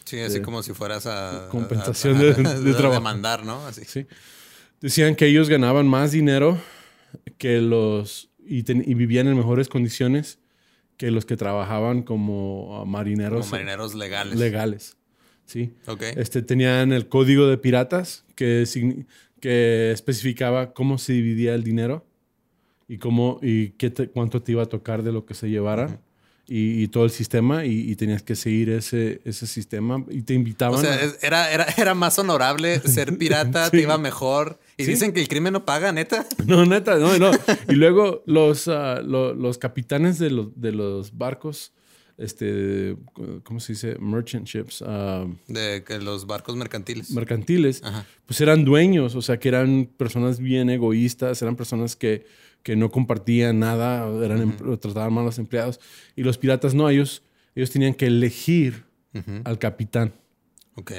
Sí, 0.04 0.20
así 0.20 0.40
como 0.40 0.62
si 0.62 0.74
fueras 0.74 1.06
a... 1.06 1.48
Compensación 1.50 2.18
de, 2.18 2.34
trabajo. 2.74 3.00
mandar, 3.00 3.44
¿no? 3.44 3.66
Así. 3.66 3.84
Sí. 3.86 4.06
Decían 4.80 5.16
que 5.16 5.26
ellos 5.26 5.48
ganaban 5.48 5.86
más 5.88 6.12
dinero 6.12 6.58
que 7.38 7.60
los... 7.60 8.30
Y, 8.46 8.62
vivían 8.62 9.26
en 9.28 9.36
mejores 9.36 9.68
condiciones 9.68 10.38
que 10.98 11.10
los 11.10 11.24
que 11.24 11.36
trabajaban 11.36 12.02
como 12.02 12.84
marineros. 12.84 13.46
Como 13.46 13.52
marineros 13.52 13.94
legales. 13.94 14.38
Legales. 14.38 14.96
Sí. 15.46 15.72
Ok. 15.86 16.02
Este, 16.16 16.42
tenían 16.42 16.92
el 16.92 17.08
código 17.08 17.46
de 17.46 17.56
piratas, 17.56 18.24
que 18.34 18.66
que 19.44 19.90
especificaba 19.92 20.72
cómo 20.72 20.96
se 20.96 21.12
dividía 21.12 21.54
el 21.54 21.64
dinero 21.64 22.06
y 22.88 22.96
cómo 22.96 23.40
y 23.42 23.72
qué 23.72 23.92
cuánto 23.92 24.40
te 24.40 24.52
iba 24.52 24.62
a 24.62 24.66
tocar 24.66 25.02
de 25.02 25.12
lo 25.12 25.26
que 25.26 25.34
se 25.34 25.50
llevara. 25.50 26.00
Y, 26.46 26.88
todo 26.88 27.04
el 27.04 27.10
sistema 27.10 27.66
y, 27.66 27.94
tenías 27.96 28.22
que 28.22 28.36
seguir 28.36 28.70
ese, 28.70 29.20
ese 29.26 29.46
sistema 29.46 30.02
y 30.08 30.22
te 30.22 30.32
invitaban. 30.32 30.78
O 30.78 30.82
sea, 30.82 30.98
era, 31.20 31.52
era, 31.52 31.66
era, 31.76 31.94
más 31.94 32.18
honorable 32.18 32.80
ser 32.80 33.18
pirata, 33.18 33.70
te 33.70 33.82
iba 33.82 33.98
mejor. 33.98 34.58
Y 34.78 34.84
dicen 34.84 35.12
que 35.12 35.20
el 35.20 35.28
crimen 35.28 35.52
no 35.52 35.66
paga, 35.66 35.92
neta. 35.92 36.26
No, 36.46 36.64
neta, 36.64 36.96
no, 36.96 37.18
no. 37.18 37.30
y 37.68 37.74
luego 37.74 38.22
los, 38.24 38.68
ah, 38.68 39.02
los 39.02 39.58
capitanes 39.58 40.18
de, 40.18 40.30
los, 40.30 40.58
de 40.58 40.72
los 40.72 41.16
barcos 41.18 41.72
este, 42.16 42.96
¿cómo 43.42 43.60
se 43.60 43.72
dice? 43.72 43.96
Merchant 43.98 44.46
ships. 44.46 44.82
Ah, 44.86 45.26
de 45.48 45.82
que 45.84 45.98
los 45.98 46.26
barcos 46.26 46.56
mercantiles. 46.56 47.10
Mercantiles. 47.10 47.82
Pues 48.26 48.40
eran 48.40 48.64
dueños, 48.64 49.14
o 49.14 49.22
sea, 49.22 49.38
que 49.38 49.48
eran 49.48 49.88
personas 49.96 50.38
bien 50.38 50.70
egoístas, 50.70 51.42
eran 51.42 51.56
personas 51.56 51.96
que, 51.96 52.26
que 52.62 52.76
no 52.76 52.90
compartían 52.90 53.58
nada, 53.58 54.06
eran 54.24 54.42
em, 54.42 54.78
trataban 54.78 55.12
mal 55.12 55.22
a 55.22 55.26
los 55.26 55.38
empleados. 55.38 55.80
Y 56.14 56.22
los 56.22 56.38
piratas 56.38 56.74
no, 56.74 56.88
ellos, 56.88 57.22
ellos 57.54 57.70
tenían 57.70 57.94
que 57.94 58.06
elegir 58.06 58.84
al 59.44 59.58
capitán. 59.58 60.12
Ok. 60.76 60.92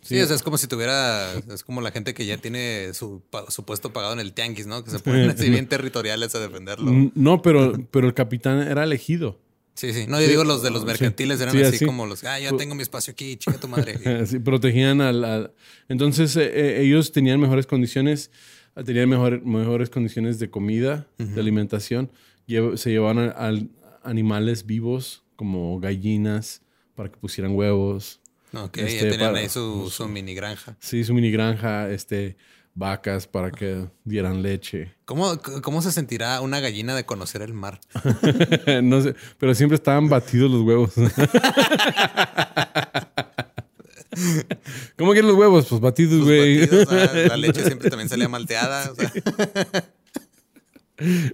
Sí, 0.00 0.20
o 0.20 0.26
sea, 0.26 0.34
es 0.34 0.42
como 0.42 0.58
si 0.58 0.66
tuviera, 0.66 1.32
es 1.34 1.62
como 1.62 1.80
la 1.80 1.92
gente 1.92 2.12
que 2.12 2.26
ya 2.26 2.36
tiene 2.36 2.92
su, 2.92 3.22
su 3.48 3.64
puesto 3.64 3.92
pagado 3.92 4.14
en 4.14 4.20
el 4.20 4.32
tianguis, 4.32 4.66
¿no? 4.66 4.82
Que 4.82 4.90
se 4.90 4.98
ponen 5.00 5.30
así 5.30 5.48
bien 5.48 5.68
territoriales 5.68 6.34
a 6.34 6.40
defenderlo. 6.40 6.90
No, 7.14 7.40
pero, 7.40 7.74
pero 7.90 8.08
el 8.08 8.14
capitán 8.14 8.60
era 8.66 8.82
elegido. 8.82 9.38
Sí, 9.74 9.92
sí. 9.92 10.06
No, 10.06 10.20
yo 10.20 10.28
digo 10.28 10.44
los 10.44 10.62
de 10.62 10.70
los 10.70 10.84
mercantiles 10.84 11.40
eran 11.40 11.56
así, 11.56 11.84
como 11.84 12.06
los, 12.06 12.24
ah, 12.24 12.38
ya 12.38 12.54
tengo 12.56 12.74
mi 12.74 12.82
espacio 12.82 13.12
aquí, 13.12 13.36
chica 13.36 13.58
tu 13.58 13.68
madre. 13.68 14.26
sí, 14.26 14.38
protegían 14.38 15.00
al... 15.00 15.52
Entonces 15.88 16.36
eh, 16.36 16.50
eh, 16.54 16.82
ellos 16.82 17.12
tenían 17.12 17.40
mejores 17.40 17.66
condiciones, 17.66 18.30
tenían 18.84 19.08
mejores 19.08 19.90
condiciones 19.90 20.38
de 20.38 20.50
comida, 20.50 21.06
de 21.18 21.40
alimentación. 21.40 22.10
se 22.46 22.90
llevaban 22.90 23.18
a, 23.34 23.52
animales 24.02 24.66
vivos 24.66 25.22
como 25.36 25.78
gallinas 25.80 26.62
para 26.94 27.10
que 27.10 27.16
pusieran 27.16 27.54
huevos. 27.54 28.20
Ok, 28.52 28.76
ya 28.78 28.82
Este, 28.84 29.10
tenían 29.10 29.30
para- 29.30 29.38
ahí 29.38 29.48
su, 29.48 29.88
su 29.90 30.06
mini 30.08 30.34
granja. 30.34 30.76
Sí, 30.80 31.04
su 31.04 31.14
mini 31.14 31.30
granja, 31.30 31.90
este, 31.90 32.36
vacas 32.74 33.26
para 33.26 33.50
que 33.50 33.86
dieran 34.04 34.42
leche. 34.42 34.94
¿Cómo, 35.04 35.38
¿Cómo 35.62 35.82
se 35.82 35.92
sentirá 35.92 36.40
una 36.40 36.60
gallina 36.60 36.94
de 36.94 37.04
conocer 37.04 37.42
el 37.42 37.52
mar? 37.54 37.80
no 38.82 39.02
sé, 39.02 39.14
pero 39.38 39.54
siempre 39.54 39.76
estaban 39.76 40.08
batidos 40.08 40.50
los 40.50 40.62
huevos. 40.62 40.92
¿Cómo 44.96 45.12
quieren 45.12 45.28
los 45.28 45.38
huevos? 45.38 45.66
Pues 45.66 45.80
batidos, 45.80 46.14
Sus 46.18 46.24
güey. 46.24 46.60
batidos, 46.60 46.88
ah, 46.90 47.10
la 47.28 47.36
leche 47.36 47.64
siempre 47.64 47.88
también 47.90 48.08
salía 48.08 48.28
malteada. 48.28 48.90
o 48.90 48.94
sea. 48.94 49.12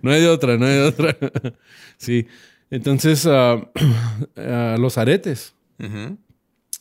No 0.01 0.13
hay 0.13 0.23
de 0.23 0.29
otra, 0.29 0.57
no 0.57 0.65
hay 0.65 0.73
de 0.77 0.83
otra. 0.85 1.15
sí. 1.99 2.27
Entonces, 2.71 3.27
ah, 3.27 3.61
ah, 4.37 4.77
los 4.79 4.97
aretes. 4.97 5.55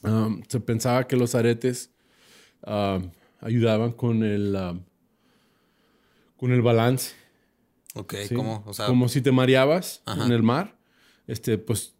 Um, 0.04 0.42
se 0.48 0.60
pensaba 0.62 1.06
que 1.06 1.18
los 1.18 1.36
aretes 1.36 1.90
ayudaban 3.40 3.92
con 3.92 4.24
el, 4.24 4.56
um, 4.56 4.82
con 6.38 6.52
el 6.52 6.62
balance. 6.62 7.14
Ok, 7.96 8.14
¿sí? 8.28 8.36
¿cómo? 8.36 8.64
O 8.68 8.74
sea, 8.74 8.86
Como 8.88 9.10
si 9.10 9.22
te 9.22 9.32
mareabas 9.32 10.02
Ajá. 10.06 10.26
en 10.26 10.32
el 10.32 10.44
mar, 10.44 10.78
este, 11.26 11.58
pues 11.58 11.96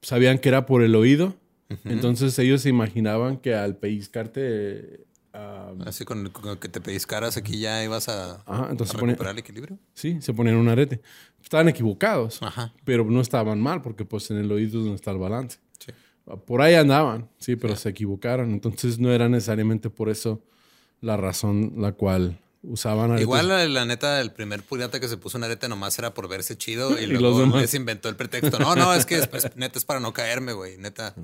sabían 0.00 0.38
que 0.38 0.48
era 0.48 0.66
por 0.66 0.82
el 0.82 0.94
oído. 0.94 1.36
Entonces 1.84 2.38
ellos 2.38 2.60
se 2.60 2.68
imaginaban 2.68 3.38
que 3.38 3.54
al 3.54 3.76
pellizcarte... 3.76 5.06
um, 5.34 5.80
así 5.86 6.04
con, 6.04 6.28
con 6.28 6.58
que 6.58 6.68
te 6.68 6.80
pellizcaras 6.82 7.38
aquí 7.38 7.58
ya 7.60 7.82
ibas 7.82 8.10
a, 8.10 8.42
Ajá, 8.46 8.66
a 8.66 8.70
entonces 8.70 8.94
ponía- 8.94 9.12
recuperar 9.14 9.32
el 9.32 9.38
equilibrio. 9.38 9.78
sí, 9.94 10.18
se 10.20 10.34
ponían 10.34 10.56
un 10.56 10.68
arete. 10.68 11.00
Estaban 11.42 11.68
equivocados, 11.68 12.42
Ajá. 12.42 12.74
pero 12.84 13.04
no 13.06 13.20
estaban 13.22 13.58
mal 13.60 13.80
porque 13.80 14.04
pues 14.04 14.30
en 14.30 14.36
el 14.38 14.52
oído 14.52 14.78
es 14.80 14.84
donde 14.84 14.96
está 14.96 15.12
el 15.12 15.18
balance. 15.18 15.58
Sí. 15.78 15.92
Por 16.46 16.60
ahí 16.60 16.74
andaban, 16.74 17.30
sí, 17.38 17.56
pero 17.56 17.74
se 17.76 17.88
equivocaron. 17.88 18.50
Entonces 18.52 18.98
no 18.98 19.10
era 19.10 19.28
necesariamente 19.30 19.88
por 19.88 20.10
eso 20.10 20.42
la 21.02 21.18
razón 21.18 21.74
la 21.76 21.92
cual 21.92 22.38
usaban 22.62 23.10
aretes. 23.10 23.22
Igual, 23.22 23.48
la, 23.48 23.66
la 23.68 23.84
neta, 23.84 24.20
el 24.20 24.32
primer 24.32 24.62
pirata 24.62 25.00
que 25.00 25.08
se 25.08 25.16
puso 25.18 25.36
un 25.36 25.44
arete 25.44 25.68
nomás 25.68 25.98
era 25.98 26.14
por 26.14 26.28
verse 26.28 26.56
chido 26.56 26.92
y, 26.98 27.02
Y 27.04 27.06
luego 27.08 27.28
los 27.30 27.38
demás. 27.40 27.60
les 27.60 27.74
inventó 27.74 28.08
el 28.08 28.16
pretexto. 28.16 28.58
No, 28.58 28.74
no, 28.74 28.94
es 28.94 29.04
que 29.04 29.16
es, 29.16 29.28
es- 29.32 29.54
neta 29.56 29.78
es 29.78 29.84
para 29.84 30.00
no 30.00 30.12
caerme, 30.14 30.52
güey. 30.54 30.78
Neta, 30.78 31.14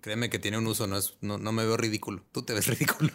créeme 0.00 0.30
que 0.30 0.38
tiene 0.38 0.56
un 0.58 0.66
uso, 0.66 0.86
no, 0.86 0.96
es, 0.96 1.14
no, 1.20 1.36
no 1.38 1.52
me 1.52 1.64
veo 1.66 1.76
ridículo. 1.76 2.22
Tú 2.32 2.42
te 2.42 2.54
ves 2.54 2.66
ridículo. 2.68 3.10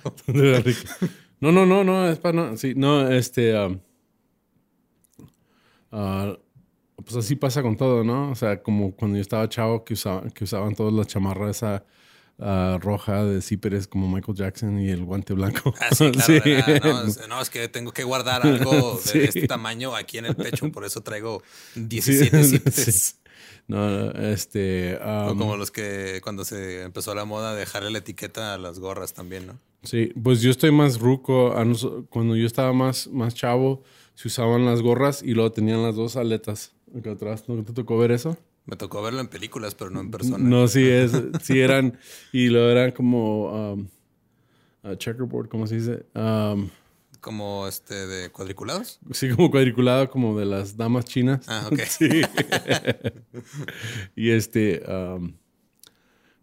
No, 1.39 1.51
no, 1.51 1.65
no, 1.65 1.83
no, 1.83 2.07
es 2.07 2.19
para 2.19 2.33
no. 2.35 2.57
Sí, 2.57 2.73
no, 2.75 3.09
este. 3.09 3.57
um, 3.57 3.79
ah, 5.91 6.37
pues 6.97 7.15
así 7.15 7.35
pasa 7.35 7.61
con 7.61 7.77
todo, 7.77 8.03
¿no? 8.03 8.31
O 8.31 8.35
sea, 8.35 8.61
como 8.61 8.91
cuando 8.95 9.17
yo 9.17 9.21
estaba 9.21 9.47
chavo 9.49 9.83
que, 9.83 9.93
usaba, 9.93 10.27
que 10.29 10.43
usaban 10.43 10.75
todas 10.75 10.93
las 10.93 11.07
chamarras 11.07 11.57
esa 11.57 11.83
ah, 12.41 12.77
roja 12.81 13.23
de 13.23 13.41
zíperes 13.41 13.87
como 13.87 14.09
Michael 14.09 14.37
Jackson 14.37 14.79
y 14.81 14.89
el 14.89 15.05
guante 15.05 15.33
blanco. 15.33 15.73
Ah, 15.79 15.95
sí, 15.95 16.11
claro. 16.11 16.25
Sí. 16.25 16.79
No, 16.83 17.01
es, 17.03 17.27
no, 17.29 17.41
es 17.41 17.49
que 17.49 17.67
tengo 17.69 17.93
que 17.93 18.03
guardar 18.03 18.45
algo 18.45 18.99
de 19.05 19.09
Sí. 19.09 19.19
este 19.19 19.47
tamaño 19.47 19.95
aquí 19.95 20.17
en 20.17 20.25
el 20.25 20.35
pecho, 20.35 20.69
por 20.71 20.83
eso 20.83 21.01
traigo 21.01 21.41
Sí, 21.73 21.81
17 21.85 22.43
zippers. 22.43 22.75
sí. 22.75 23.15
No, 23.67 24.11
este. 24.11 24.97
O 24.97 25.31
um, 25.31 25.37
como 25.37 25.55
los 25.55 25.71
que 25.71 26.19
cuando 26.23 26.43
se 26.43 26.81
empezó 26.81 27.15
la 27.15 27.23
moda 27.25 27.55
dejarle 27.55 27.91
la 27.91 27.99
etiqueta 27.99 28.53
a 28.53 28.57
las 28.57 28.79
gorras 28.79 29.13
también, 29.13 29.47
¿no? 29.47 29.59
Sí, 29.83 30.11
pues 30.21 30.41
yo 30.41 30.51
estoy 30.51 30.71
más 30.71 30.99
ruco. 30.99 31.53
Cuando 32.09 32.35
yo 32.35 32.45
estaba 32.45 32.73
más, 32.73 33.07
más 33.07 33.33
chavo, 33.33 33.83
se 34.15 34.27
usaban 34.27 34.65
las 34.65 34.81
gorras 34.81 35.23
y 35.23 35.33
luego 35.33 35.51
tenían 35.51 35.81
las 35.83 35.95
dos 35.95 36.17
aletas 36.17 36.73
acá 36.97 37.11
atrás. 37.11 37.45
¿No 37.47 37.63
te 37.63 37.71
tocó 37.73 37.97
ver 37.97 38.11
eso? 38.11 38.37
Me 38.65 38.75
tocó 38.75 39.01
verlo 39.01 39.19
en 39.19 39.27
películas, 39.27 39.75
pero 39.75 39.89
no 39.89 39.99
en 40.01 40.11
persona. 40.11 40.37
No, 40.37 40.67
sí, 40.67 40.87
es, 40.87 41.11
sí 41.41 41.59
eran, 41.59 41.97
y 42.31 42.47
luego 42.47 42.69
eran 42.69 42.91
como 42.91 43.73
um, 43.73 43.87
uh, 44.83 44.95
checkerboard, 44.95 45.49
¿cómo 45.49 45.65
se 45.67 45.75
dice? 45.75 46.05
Um, 46.13 46.69
Como 47.19 47.67
este 47.67 48.07
de 48.07 48.29
cuadriculados. 48.29 48.99
sí, 49.11 49.29
como 49.29 49.49
cuadriculado, 49.49 50.09
como 50.09 50.37
de 50.39 50.45
las 50.45 50.77
damas 50.77 51.05
chinas. 51.05 51.47
Ah, 51.47 51.67
ok. 51.71 51.79
Sí. 51.87 52.21
y 54.15 54.29
este, 54.29 54.83
um, 54.87 55.33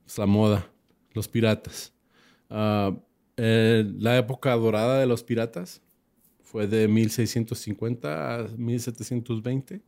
pues 0.05 0.19
la 0.19 0.27
moda, 0.27 0.71
los 1.13 1.29
piratas. 1.29 1.93
Ah, 2.51 2.97
eh, 3.37 3.85
la 3.99 4.19
época 4.19 4.53
dorada 4.57 4.99
de 4.99 5.07
los 5.07 5.23
piratas 5.23 5.81
fue 6.43 6.67
de 6.67 6.89
1650 6.89 8.35
a 8.35 8.49
1720. 8.57 9.83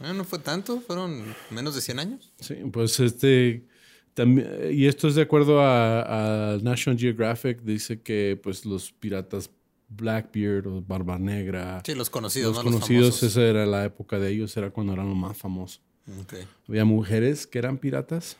Ah, 0.00 0.12
no 0.12 0.24
fue 0.24 0.38
tanto, 0.38 0.80
fueron 0.80 1.24
menos 1.50 1.74
de 1.74 1.80
100 1.80 1.98
años. 1.98 2.32
Sí, 2.40 2.54
pues 2.72 2.98
este 3.00 3.66
también 4.14 4.48
y 4.72 4.86
esto 4.86 5.08
es 5.08 5.14
de 5.14 5.22
acuerdo 5.22 5.60
a, 5.60 6.54
a 6.54 6.58
National 6.58 6.98
Geographic 6.98 7.60
dice 7.62 8.00
que 8.02 8.38
pues 8.42 8.64
los 8.64 8.92
piratas 8.92 9.50
Blackbeard 9.88 10.66
o 10.66 10.82
Barba 10.82 11.18
Negra, 11.18 11.82
Sí, 11.84 11.94
los 11.94 12.10
conocidos, 12.10 12.54
los 12.56 12.64
no 12.64 12.70
conocidos, 12.72 13.06
los 13.06 13.22
esa 13.22 13.42
era 13.42 13.64
la 13.66 13.84
época 13.84 14.18
de 14.18 14.30
ellos, 14.30 14.56
era 14.56 14.70
cuando 14.70 14.92
eran 14.92 15.08
los 15.08 15.16
más 15.16 15.36
famosos. 15.36 15.80
Ok. 16.22 16.34
Había 16.68 16.84
mujeres 16.84 17.46
que 17.46 17.58
eran 17.58 17.78
piratas. 17.78 18.36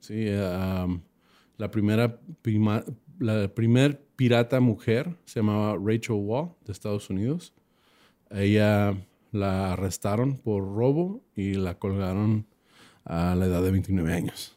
Sí, 0.00 0.14
eh, 0.16 0.84
um, 0.86 1.00
la 1.58 1.70
primera 1.70 2.18
prima- 2.42 2.84
la 3.18 3.48
primer 3.54 4.00
pirata 4.16 4.60
mujer 4.60 5.14
se 5.24 5.40
llamaba 5.40 5.76
Rachel 5.82 6.16
Wall 6.16 6.50
de 6.64 6.72
Estados 6.72 7.10
Unidos. 7.10 7.52
Ella 8.30 8.96
la 9.32 9.72
arrestaron 9.72 10.36
por 10.38 10.62
robo 10.62 11.22
y 11.34 11.54
la 11.54 11.78
colgaron 11.78 12.46
a 13.04 13.34
la 13.34 13.46
edad 13.46 13.62
de 13.62 13.70
29 13.70 14.12
años. 14.12 14.52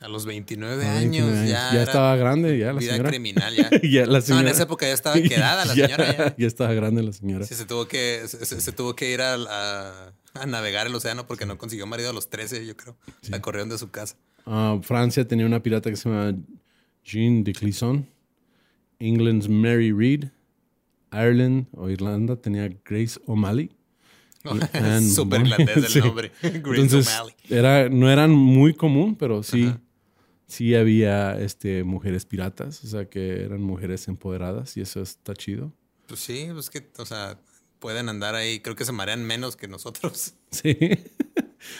A 0.00 0.06
los 0.06 0.26
29 0.26 0.84
A 0.86 0.92
años 0.98 1.26
29 1.26 1.48
ya, 1.48 1.72
ya 1.74 1.82
estaba 1.82 2.14
grande 2.14 2.56
ya 2.56 2.72
la 2.72 2.78
vida 2.78 2.92
señora. 2.92 3.08
criminal 3.10 3.54
ya. 3.56 3.68
ya 3.82 4.06
la 4.06 4.20
No, 4.28 4.40
en 4.40 4.46
esa 4.48 4.62
época 4.62 4.86
ya 4.86 4.92
estaba 4.92 5.20
quedada 5.20 5.64
la 5.64 5.74
señora 5.74 6.16
ya. 6.16 6.36
ya 6.38 6.46
estaba 6.46 6.72
grande 6.72 7.02
la 7.02 7.12
señora. 7.12 7.44
Sí, 7.44 7.54
se 7.56 7.64
tuvo 7.64 7.88
que, 7.88 8.22
se, 8.28 8.44
se- 8.46 8.60
se 8.60 8.72
tuvo 8.72 8.94
que 8.94 9.12
ir 9.12 9.20
a, 9.22 9.34
a- 9.34 10.12
a 10.34 10.46
navegar 10.46 10.86
el 10.86 10.94
océano 10.94 11.26
porque 11.26 11.46
no 11.46 11.58
consiguió 11.58 11.84
marido 11.86 12.10
a 12.10 12.12
los 12.12 12.30
13, 12.30 12.64
yo 12.64 12.76
creo. 12.76 12.96
La 13.28 13.40
corrieron 13.42 13.70
de 13.70 13.78
su 13.78 13.90
casa. 13.90 14.14
Ah, 14.46 14.78
Francia 14.82 15.26
tenía 15.26 15.46
una 15.46 15.62
pirata 15.64 15.90
que 15.90 15.96
se 15.96 16.08
llama 16.08 16.36
Jean 17.04 17.42
de 17.42 17.52
Clisson. 17.52 18.08
England's 19.00 19.48
Mary 19.48 19.90
Read. 19.92 20.30
Ireland 21.10 21.66
o 21.72 21.88
Irlanda 21.90 22.36
tenía 22.36 22.68
Grace 22.84 23.18
O'Malley. 23.26 23.70
Súper 25.14 25.40
Boleyn. 25.40 25.46
irlandés 25.60 25.76
el 25.76 25.86
Sí. 25.88 26.00
nombre. 26.00 26.32
Grace 26.42 26.80
Entonces, 26.80 27.08
era, 27.48 27.88
no 27.88 28.10
eran 28.10 28.30
muy 28.30 28.74
común, 28.74 29.16
pero 29.16 29.42
sí, 29.42 29.66
Ajá. 29.66 29.80
sí 30.46 30.74
había 30.74 31.38
este, 31.40 31.84
mujeres 31.84 32.24
piratas, 32.24 32.82
o 32.84 32.86
sea, 32.86 33.04
que 33.06 33.42
eran 33.44 33.60
mujeres 33.62 34.06
empoderadas 34.08 34.76
y 34.76 34.80
eso 34.80 35.02
está 35.02 35.34
chido. 35.34 35.72
Pues 36.06 36.20
sí, 36.20 36.48
pues 36.52 36.70
que, 36.70 36.88
o 36.98 37.04
sea, 37.04 37.38
pueden 37.80 38.08
andar 38.08 38.34
ahí. 38.34 38.60
Creo 38.60 38.74
que 38.74 38.84
se 38.84 38.92
marean 38.92 39.24
menos 39.24 39.56
que 39.56 39.68
nosotros. 39.68 40.34
Sí. 40.50 40.76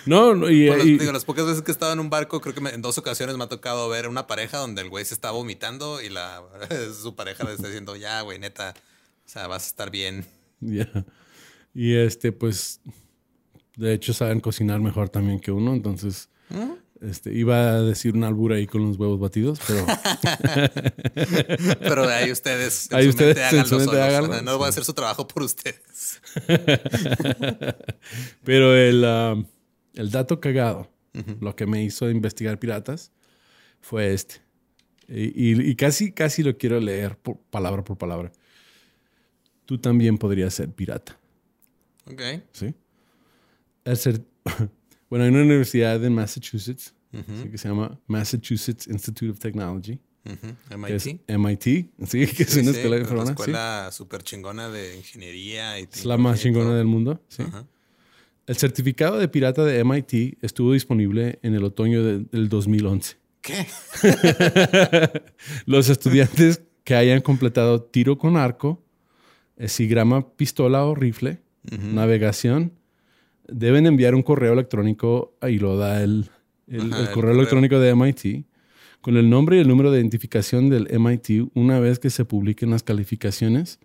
no, 0.05 0.35
no, 0.35 0.51
y, 0.51 0.69
digo, 0.99 1.13
las 1.13 1.25
pocas 1.25 1.47
veces 1.47 1.63
que 1.63 1.71
he 1.71 1.73
estado 1.73 1.93
en 1.95 2.01
un 2.01 2.11
barco, 2.11 2.41
creo 2.43 2.55
que 2.55 2.61
me- 2.61 2.71
en 2.75 2.83
dos 2.83 2.99
ocasiones 2.99 3.37
me 3.39 3.45
ha 3.45 3.49
tocado 3.49 3.89
ver 3.89 4.09
una 4.09 4.27
pareja 4.27 4.59
donde 4.59 4.83
el 4.83 4.91
güey 4.91 5.05
se 5.07 5.15
está 5.15 5.31
vomitando 5.31 6.03
y 6.03 6.09
la 6.11 6.43
su 7.01 7.15
pareja 7.17 7.45
le 7.45 7.53
está 7.55 7.69
diciendo, 7.69 7.97
ya, 7.97 8.21
güey, 8.21 8.39
neta, 8.39 8.75
o 9.25 9.29
sea, 9.29 9.47
vas 9.47 9.65
a 9.65 9.67
estar 9.69 9.91
bien. 9.91 10.27
Ya. 10.61 10.91
Y 11.81 11.95
este, 11.95 12.33
pues, 12.33 12.81
de 13.77 13.93
hecho 13.95 14.13
saben 14.13 14.41
cocinar 14.41 14.81
mejor 14.81 15.09
también 15.11 15.39
que 15.39 15.53
uno, 15.53 15.73
entonces, 15.75 16.29
este, 17.01 17.33
iba 17.33 17.71
a 17.75 17.83
decir 17.83 18.15
una 18.15 18.27
albura 18.27 18.57
ahí 18.57 18.67
con 18.67 18.83
los 18.85 18.97
huevos 18.97 19.21
batidos, 19.21 19.61
pero 19.65 19.87
Pero 21.79 22.07
de 22.09 22.15
ahí 22.15 22.33
ustedes, 22.33 22.91
en 22.91 22.97
Ahí 22.97 23.05
su 23.05 23.11
ustedes 23.11 24.43
No 24.43 24.59
voy 24.59 24.67
a 24.67 24.69
hacer 24.71 24.85
su 24.85 24.93
trabajo 24.93 25.29
por 25.29 25.45
ustedes. 25.45 26.21
Pero 28.45 28.75
el, 28.77 29.05
um, 29.05 29.45
el 29.95 30.11
dato 30.11 30.41
cagado, 30.41 30.91
lo 31.41 31.55
que 31.55 31.67
me 31.67 31.83
hizo 31.85 32.11
investigar 32.11 32.59
piratas, 32.59 33.13
fue 33.81 34.13
este. 34.15 34.37
Y, 35.09 35.53
y- 35.53 35.71
y 35.71 35.75
casi, 35.77 36.13
casi 36.13 36.43
lo 36.43 36.57
quiero 36.59 36.81
leer 36.81 37.17
por, 37.17 37.39
palabra 37.51 37.83
por 37.85 37.97
palabra. 37.97 38.33
Tú 39.65 39.79
también 39.79 40.19
podrías 40.19 40.55
ser 40.55 40.71
pirata, 40.71 41.19
Ok. 42.11 42.23
¿sí? 42.53 42.75
Ser- 43.95 44.23
bueno, 45.11 45.25
hay 45.25 45.31
una 45.31 45.43
universidad 45.43 46.03
en 46.05 46.15
Massachusetts 46.15 46.95
que 47.51 47.57
se 47.57 47.69
llama 47.69 47.99
Massachusetts 48.07 48.87
Institute 48.87 49.31
of 49.31 49.39
Technology, 49.39 49.99
es 50.89 51.07
MIT. 51.07 51.23
MIT, 51.27 51.63
¿sí? 52.07 52.27
que 52.27 52.43
es 52.43 52.55
una 52.57 52.73
sí, 52.73 52.79
escuela 52.81 52.97
de 52.97 53.03
una 53.15 53.31
escuela 53.31 53.89
súper 53.93 54.23
chingona 54.23 54.69
de 54.69 54.97
ingeniería. 54.99 55.81
Y 55.81 55.85
Es 55.91 56.05
la 56.05 56.19
más 56.19 56.39
chingona 56.41 56.75
del 56.77 56.85
mundo, 56.87 57.23
sí. 57.29 57.43
El 58.47 58.57
certificado 58.57 59.19
de 59.19 59.29
pirata 59.29 59.65
de 59.65 59.79
MIT 59.85 60.39
estuvo 60.43 60.73
disponible 60.75 61.39
en 61.43 61.55
el 61.55 61.65
otoño 61.65 62.03
de- 62.05 62.21
del 62.31 62.49
2011. 62.51 63.17
¿Qué? 63.41 63.67
Los 65.67 65.89
estudiantes 65.89 66.63
que 66.85 66.95
hayan 66.95 67.21
completado 67.21 67.83
tiro 67.83 68.19
con 68.19 68.37
arco, 68.37 68.83
sigrama, 69.67 70.29
pistola 70.37 70.85
o 70.85 70.95
rifle, 70.95 71.41
navegación, 71.71 72.73
deben 73.47 73.87
enviar 73.87 74.15
un 74.15 74.23
correo 74.23 74.53
electrónico 74.53 75.35
y 75.49 75.59
lo 75.59 75.77
da 75.77 76.03
el, 76.03 76.31
el- 76.67 76.81
Ajá, 76.93 77.01
el 77.01 77.07
el 77.09 77.13
correo 77.13 77.15
correo. 77.15 77.33
electrónico 77.35 77.79
de 77.81 77.91
MIT 77.95 78.45
con 79.01 79.17
el 79.17 79.31
nombre 79.31 79.57
y 79.57 79.61
el 79.61 79.69
número 79.69 79.91
de 79.91 80.01
identificación 80.01 80.69
del 80.71 80.89
MIT 80.99 81.51
una 81.55 81.79
vez 81.81 81.99
que 81.99 82.11
se 82.11 82.25
publiquen 82.25 82.71
las 82.71 82.83
calificaciones 82.83 83.79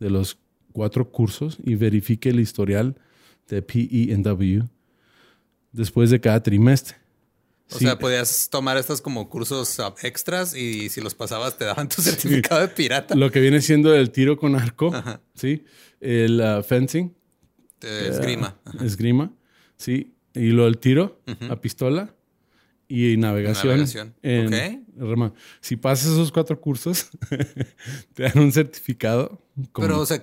de 0.00 0.10
los 0.10 0.38
cuatro 0.72 1.10
cursos 1.10 1.58
y 1.64 1.74
verifique 1.76 2.28
el 2.30 2.40
historial 2.40 2.96
de 3.48 3.62
PEW 3.62 4.68
después 5.72 6.10
de 6.10 6.20
cada 6.20 6.42
trimestre. 6.42 6.96
O 7.70 7.78
sea, 7.78 7.98
podías 7.98 8.48
tomar 8.50 8.76
estos 8.78 9.00
como 9.00 9.28
cursos 9.28 9.78
extras 10.02 10.54
y 10.54 10.88
si 10.88 11.00
los 11.00 11.14
pasabas 11.14 11.58
te 11.58 11.64
daban 11.64 11.88
tu 11.88 12.00
certificado 12.02 12.60
de 12.60 12.68
pirata. 12.68 13.14
Lo 13.14 13.30
que 13.30 13.40
viene 13.40 13.60
siendo 13.60 13.94
el 13.94 14.10
tiro 14.10 14.38
con 14.38 14.56
arco, 14.56 14.92
¿sí? 15.34 15.64
El 16.00 16.40
uh, 16.40 16.62
fencing. 16.62 17.14
esgrima. 17.82 18.58
esgrima, 18.80 19.32
sí. 19.76 20.14
Y 20.34 20.48
lo 20.48 20.64
del 20.64 20.78
tiro 20.78 21.20
a 21.50 21.60
pistola 21.60 22.14
y 22.88 23.16
navegación. 23.18 23.86
navegación. 24.22 25.34
Si 25.60 25.76
pasas 25.76 26.06
esos 26.12 26.32
cuatro 26.32 26.58
cursos, 26.60 27.08
te 28.14 28.22
dan 28.24 28.38
un 28.38 28.50
certificado. 28.50 29.42
Pero, 29.74 30.00
o 30.00 30.06
sea, 30.06 30.20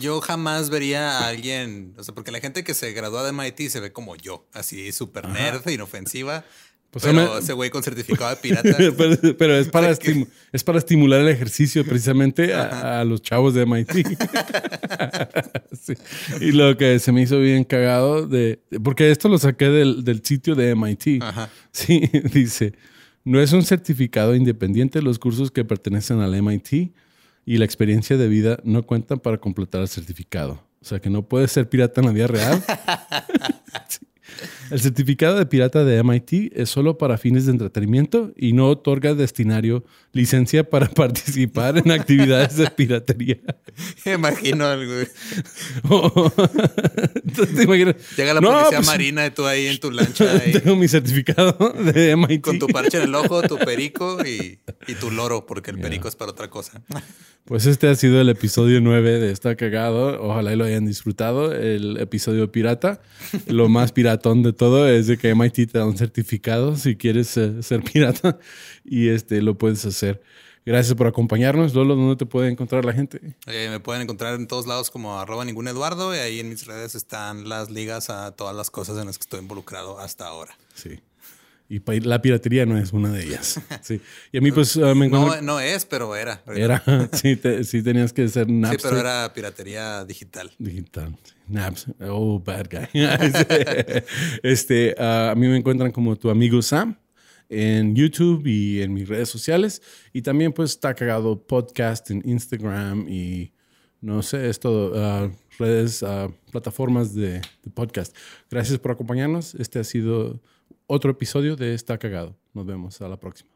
yo 0.00 0.20
jamás 0.20 0.70
vería 0.70 1.18
a 1.18 1.28
alguien, 1.28 1.94
o 1.98 2.04
sea, 2.04 2.14
porque 2.14 2.30
la 2.30 2.40
gente 2.40 2.64
que 2.64 2.74
se 2.74 2.92
gradúa 2.92 3.24
de 3.24 3.32
MIT 3.32 3.68
se 3.68 3.80
ve 3.80 3.92
como 3.92 4.16
yo, 4.16 4.48
así 4.52 4.92
súper 4.92 5.28
nerd, 5.28 5.68
inofensiva. 5.68 6.44
Pues 6.90 7.04
pero 7.04 7.38
ese 7.38 7.52
güey 7.52 7.68
con 7.68 7.82
certificado 7.82 8.30
de 8.30 8.36
pirata. 8.36 8.76
pero, 9.38 9.56
es, 9.56 9.68
para 9.68 9.90
es 10.52 10.64
para 10.64 10.78
estimular 10.78 11.20
el 11.20 11.28
ejercicio 11.28 11.84
precisamente 11.84 12.54
a, 12.54 13.04
los 13.04 13.22
chavos 13.22 13.54
de 13.54 13.66
MIT. 13.66 13.90
Y 16.40 16.52
lo 16.52 16.76
que 16.76 16.98
se 16.98 17.12
me 17.12 17.22
hizo 17.22 17.38
bien 17.38 17.62
cagado 17.62 18.26
de... 18.26 18.60
Porque 18.82 19.10
esto 19.10 19.28
lo 19.28 19.38
saqué 19.38 19.66
del, 19.66 20.02
del 20.04 20.24
sitio 20.24 20.56
de 20.56 20.74
MIT. 20.74 21.22
Sí, 21.70 22.10
dice, 22.32 22.72
no 23.24 23.40
es 23.40 23.52
un 23.52 23.62
certificado 23.62 24.34
independiente. 24.34 25.00
Los 25.02 25.18
cursos 25.18 25.50
que 25.50 25.64
pertenecen 25.64 26.20
al 26.20 26.42
MIT 26.42 26.92
y 27.44 27.58
la 27.58 27.64
experiencia 27.64 28.16
de 28.16 28.28
vida 28.28 28.58
no 28.64 28.82
cuentan 28.82 29.20
para 29.20 29.38
completar 29.38 29.80
el 29.80 29.88
certificado. 29.88 30.66
O 30.80 30.84
sea 30.84 31.00
que 31.00 31.10
no 31.10 31.22
puedes 31.22 31.52
ser 31.52 31.68
pirata 31.68 32.00
en 32.00 32.06
la 32.06 32.12
vida 32.12 32.26
real. 32.26 32.62
El 34.70 34.80
certificado 34.80 35.36
de 35.38 35.46
pirata 35.46 35.84
de 35.84 36.02
MIT 36.02 36.52
es 36.54 36.68
solo 36.70 36.98
para 36.98 37.18
fines 37.18 37.46
de 37.46 37.52
entretenimiento 37.52 38.32
y 38.36 38.52
no 38.52 38.68
otorga 38.68 39.14
destinario 39.14 39.84
licencia 40.12 40.68
para 40.68 40.88
participar 40.94 41.78
en 41.78 41.90
actividades 41.92 42.56
de 42.56 42.68
piratería. 42.70 43.38
imagino 44.04 44.66
algo. 44.66 44.92
Llega 48.16 48.34
la 48.34 48.40
policía 48.40 48.78
pues, 48.78 48.86
marina 48.86 49.26
y 49.26 49.30
tú 49.30 49.46
ahí 49.46 49.66
en 49.66 49.78
tu 49.78 49.90
lancha. 49.90 50.40
Tengo 50.52 50.76
mi 50.76 50.88
certificado 50.88 51.72
de 51.72 52.16
MIT. 52.16 52.42
Con 52.42 52.58
tu 52.58 52.66
parche 52.66 52.96
en 52.98 53.04
el 53.04 53.14
ojo, 53.14 53.42
tu 53.42 53.58
perico 53.58 54.18
y, 54.24 54.58
tu 54.98 55.10
loro, 55.10 55.46
porque 55.46 55.70
el 55.70 55.78
perico 55.78 56.08
es 56.08 56.16
para 56.16 56.32
otra 56.32 56.48
cosa. 56.48 56.82
Pues 57.46 57.66
este 57.66 57.88
ha 57.88 57.94
sido 57.94 58.20
el 58.20 58.28
episodio 58.28 58.80
9 58.80 59.20
de 59.20 59.30
Está 59.30 59.54
Cagado. 59.54 60.20
Ojalá 60.20 60.52
y 60.52 60.56
lo 60.56 60.64
hayan 60.64 60.84
disfrutado. 60.84 61.52
El 61.52 61.96
episodio 61.98 62.50
pirata. 62.50 63.00
Lo 63.46 63.68
más 63.68 63.92
piratón 63.92 64.42
de 64.42 64.52
todo 64.56 64.88
es 64.88 65.06
de 65.06 65.18
que 65.18 65.34
MIT 65.34 65.70
te 65.72 65.78
da 65.78 65.86
un 65.86 65.96
certificado 65.96 66.76
si 66.76 66.96
quieres 66.96 67.36
eh, 67.36 67.62
ser 67.62 67.82
pirata 67.82 68.38
y 68.84 69.08
este 69.08 69.42
lo 69.42 69.56
puedes 69.56 69.84
hacer. 69.84 70.22
Gracias 70.66 70.96
por 70.96 71.06
acompañarnos. 71.06 71.74
Lolo, 71.74 71.94
¿dónde 71.94 72.16
te 72.16 72.26
puede 72.26 72.48
encontrar 72.48 72.84
la 72.84 72.92
gente? 72.92 73.20
Eh, 73.46 73.68
me 73.70 73.78
pueden 73.78 74.02
encontrar 74.02 74.34
en 74.34 74.48
todos 74.48 74.66
lados 74.66 74.90
como 74.90 75.20
arroba 75.20 75.44
ningún 75.44 75.68
Eduardo 75.68 76.12
y 76.12 76.18
ahí 76.18 76.40
en 76.40 76.48
mis 76.48 76.66
redes 76.66 76.96
están 76.96 77.48
las 77.48 77.70
ligas 77.70 78.10
a 78.10 78.32
todas 78.32 78.56
las 78.56 78.70
cosas 78.70 78.98
en 78.98 79.06
las 79.06 79.16
que 79.16 79.22
estoy 79.22 79.38
involucrado 79.38 80.00
hasta 80.00 80.26
ahora. 80.26 80.58
Sí. 80.74 81.00
Y 81.68 81.80
la 82.00 82.22
piratería 82.22 82.64
no 82.64 82.78
es 82.78 82.92
una 82.92 83.10
de 83.10 83.24
ellas. 83.24 83.60
Sí. 83.82 84.00
Y 84.30 84.38
a 84.38 84.40
mí, 84.40 84.52
pues, 84.52 84.76
uh, 84.76 84.94
me 84.94 85.06
encuentro... 85.06 85.36
no, 85.36 85.42
no 85.42 85.60
es, 85.60 85.84
pero 85.84 86.14
era. 86.14 86.42
Era. 86.46 86.82
Sí, 87.12 87.38
sí 87.64 87.82
tenías 87.82 88.12
que 88.12 88.28
ser 88.28 88.48
Napster. 88.48 88.80
Sí, 88.80 88.86
pero 88.88 89.00
era 89.00 89.32
piratería 89.32 90.04
digital. 90.04 90.52
Digital. 90.58 91.16
Naps. 91.48 91.86
Oh, 92.00 92.38
bad 92.38 92.68
guy. 92.70 92.88
este, 94.42 94.94
uh, 94.98 95.30
a 95.30 95.34
mí 95.34 95.48
me 95.48 95.56
encuentran 95.56 95.90
como 95.90 96.16
tu 96.16 96.30
amigo 96.30 96.62
Sam 96.62 96.96
en 97.48 97.96
YouTube 97.96 98.46
y 98.46 98.82
en 98.82 98.92
mis 98.94 99.08
redes 99.08 99.28
sociales. 99.28 99.82
Y 100.12 100.22
también, 100.22 100.52
pues, 100.52 100.70
está 100.70 100.94
cagado 100.94 101.46
podcast 101.46 102.10
en 102.10 102.22
Instagram 102.24 103.08
y 103.08 103.52
no 104.00 104.22
sé, 104.22 104.48
es 104.48 104.60
todo. 104.60 104.92
Uh, 104.92 105.32
redes, 105.58 106.04
plataformas 106.52 107.14
de, 107.14 107.40
de 107.40 107.70
podcast. 107.74 108.14
Gracias 108.50 108.78
por 108.78 108.92
acompañarnos. 108.92 109.54
Este 109.56 109.80
ha 109.80 109.84
sido 109.84 110.40
otro 110.86 111.10
episodio 111.10 111.56
de 111.56 111.74
Está 111.74 111.98
Cagado. 111.98 112.36
Nos 112.54 112.66
vemos 112.66 113.00
a 113.00 113.08
la 113.08 113.18
próxima. 113.18 113.55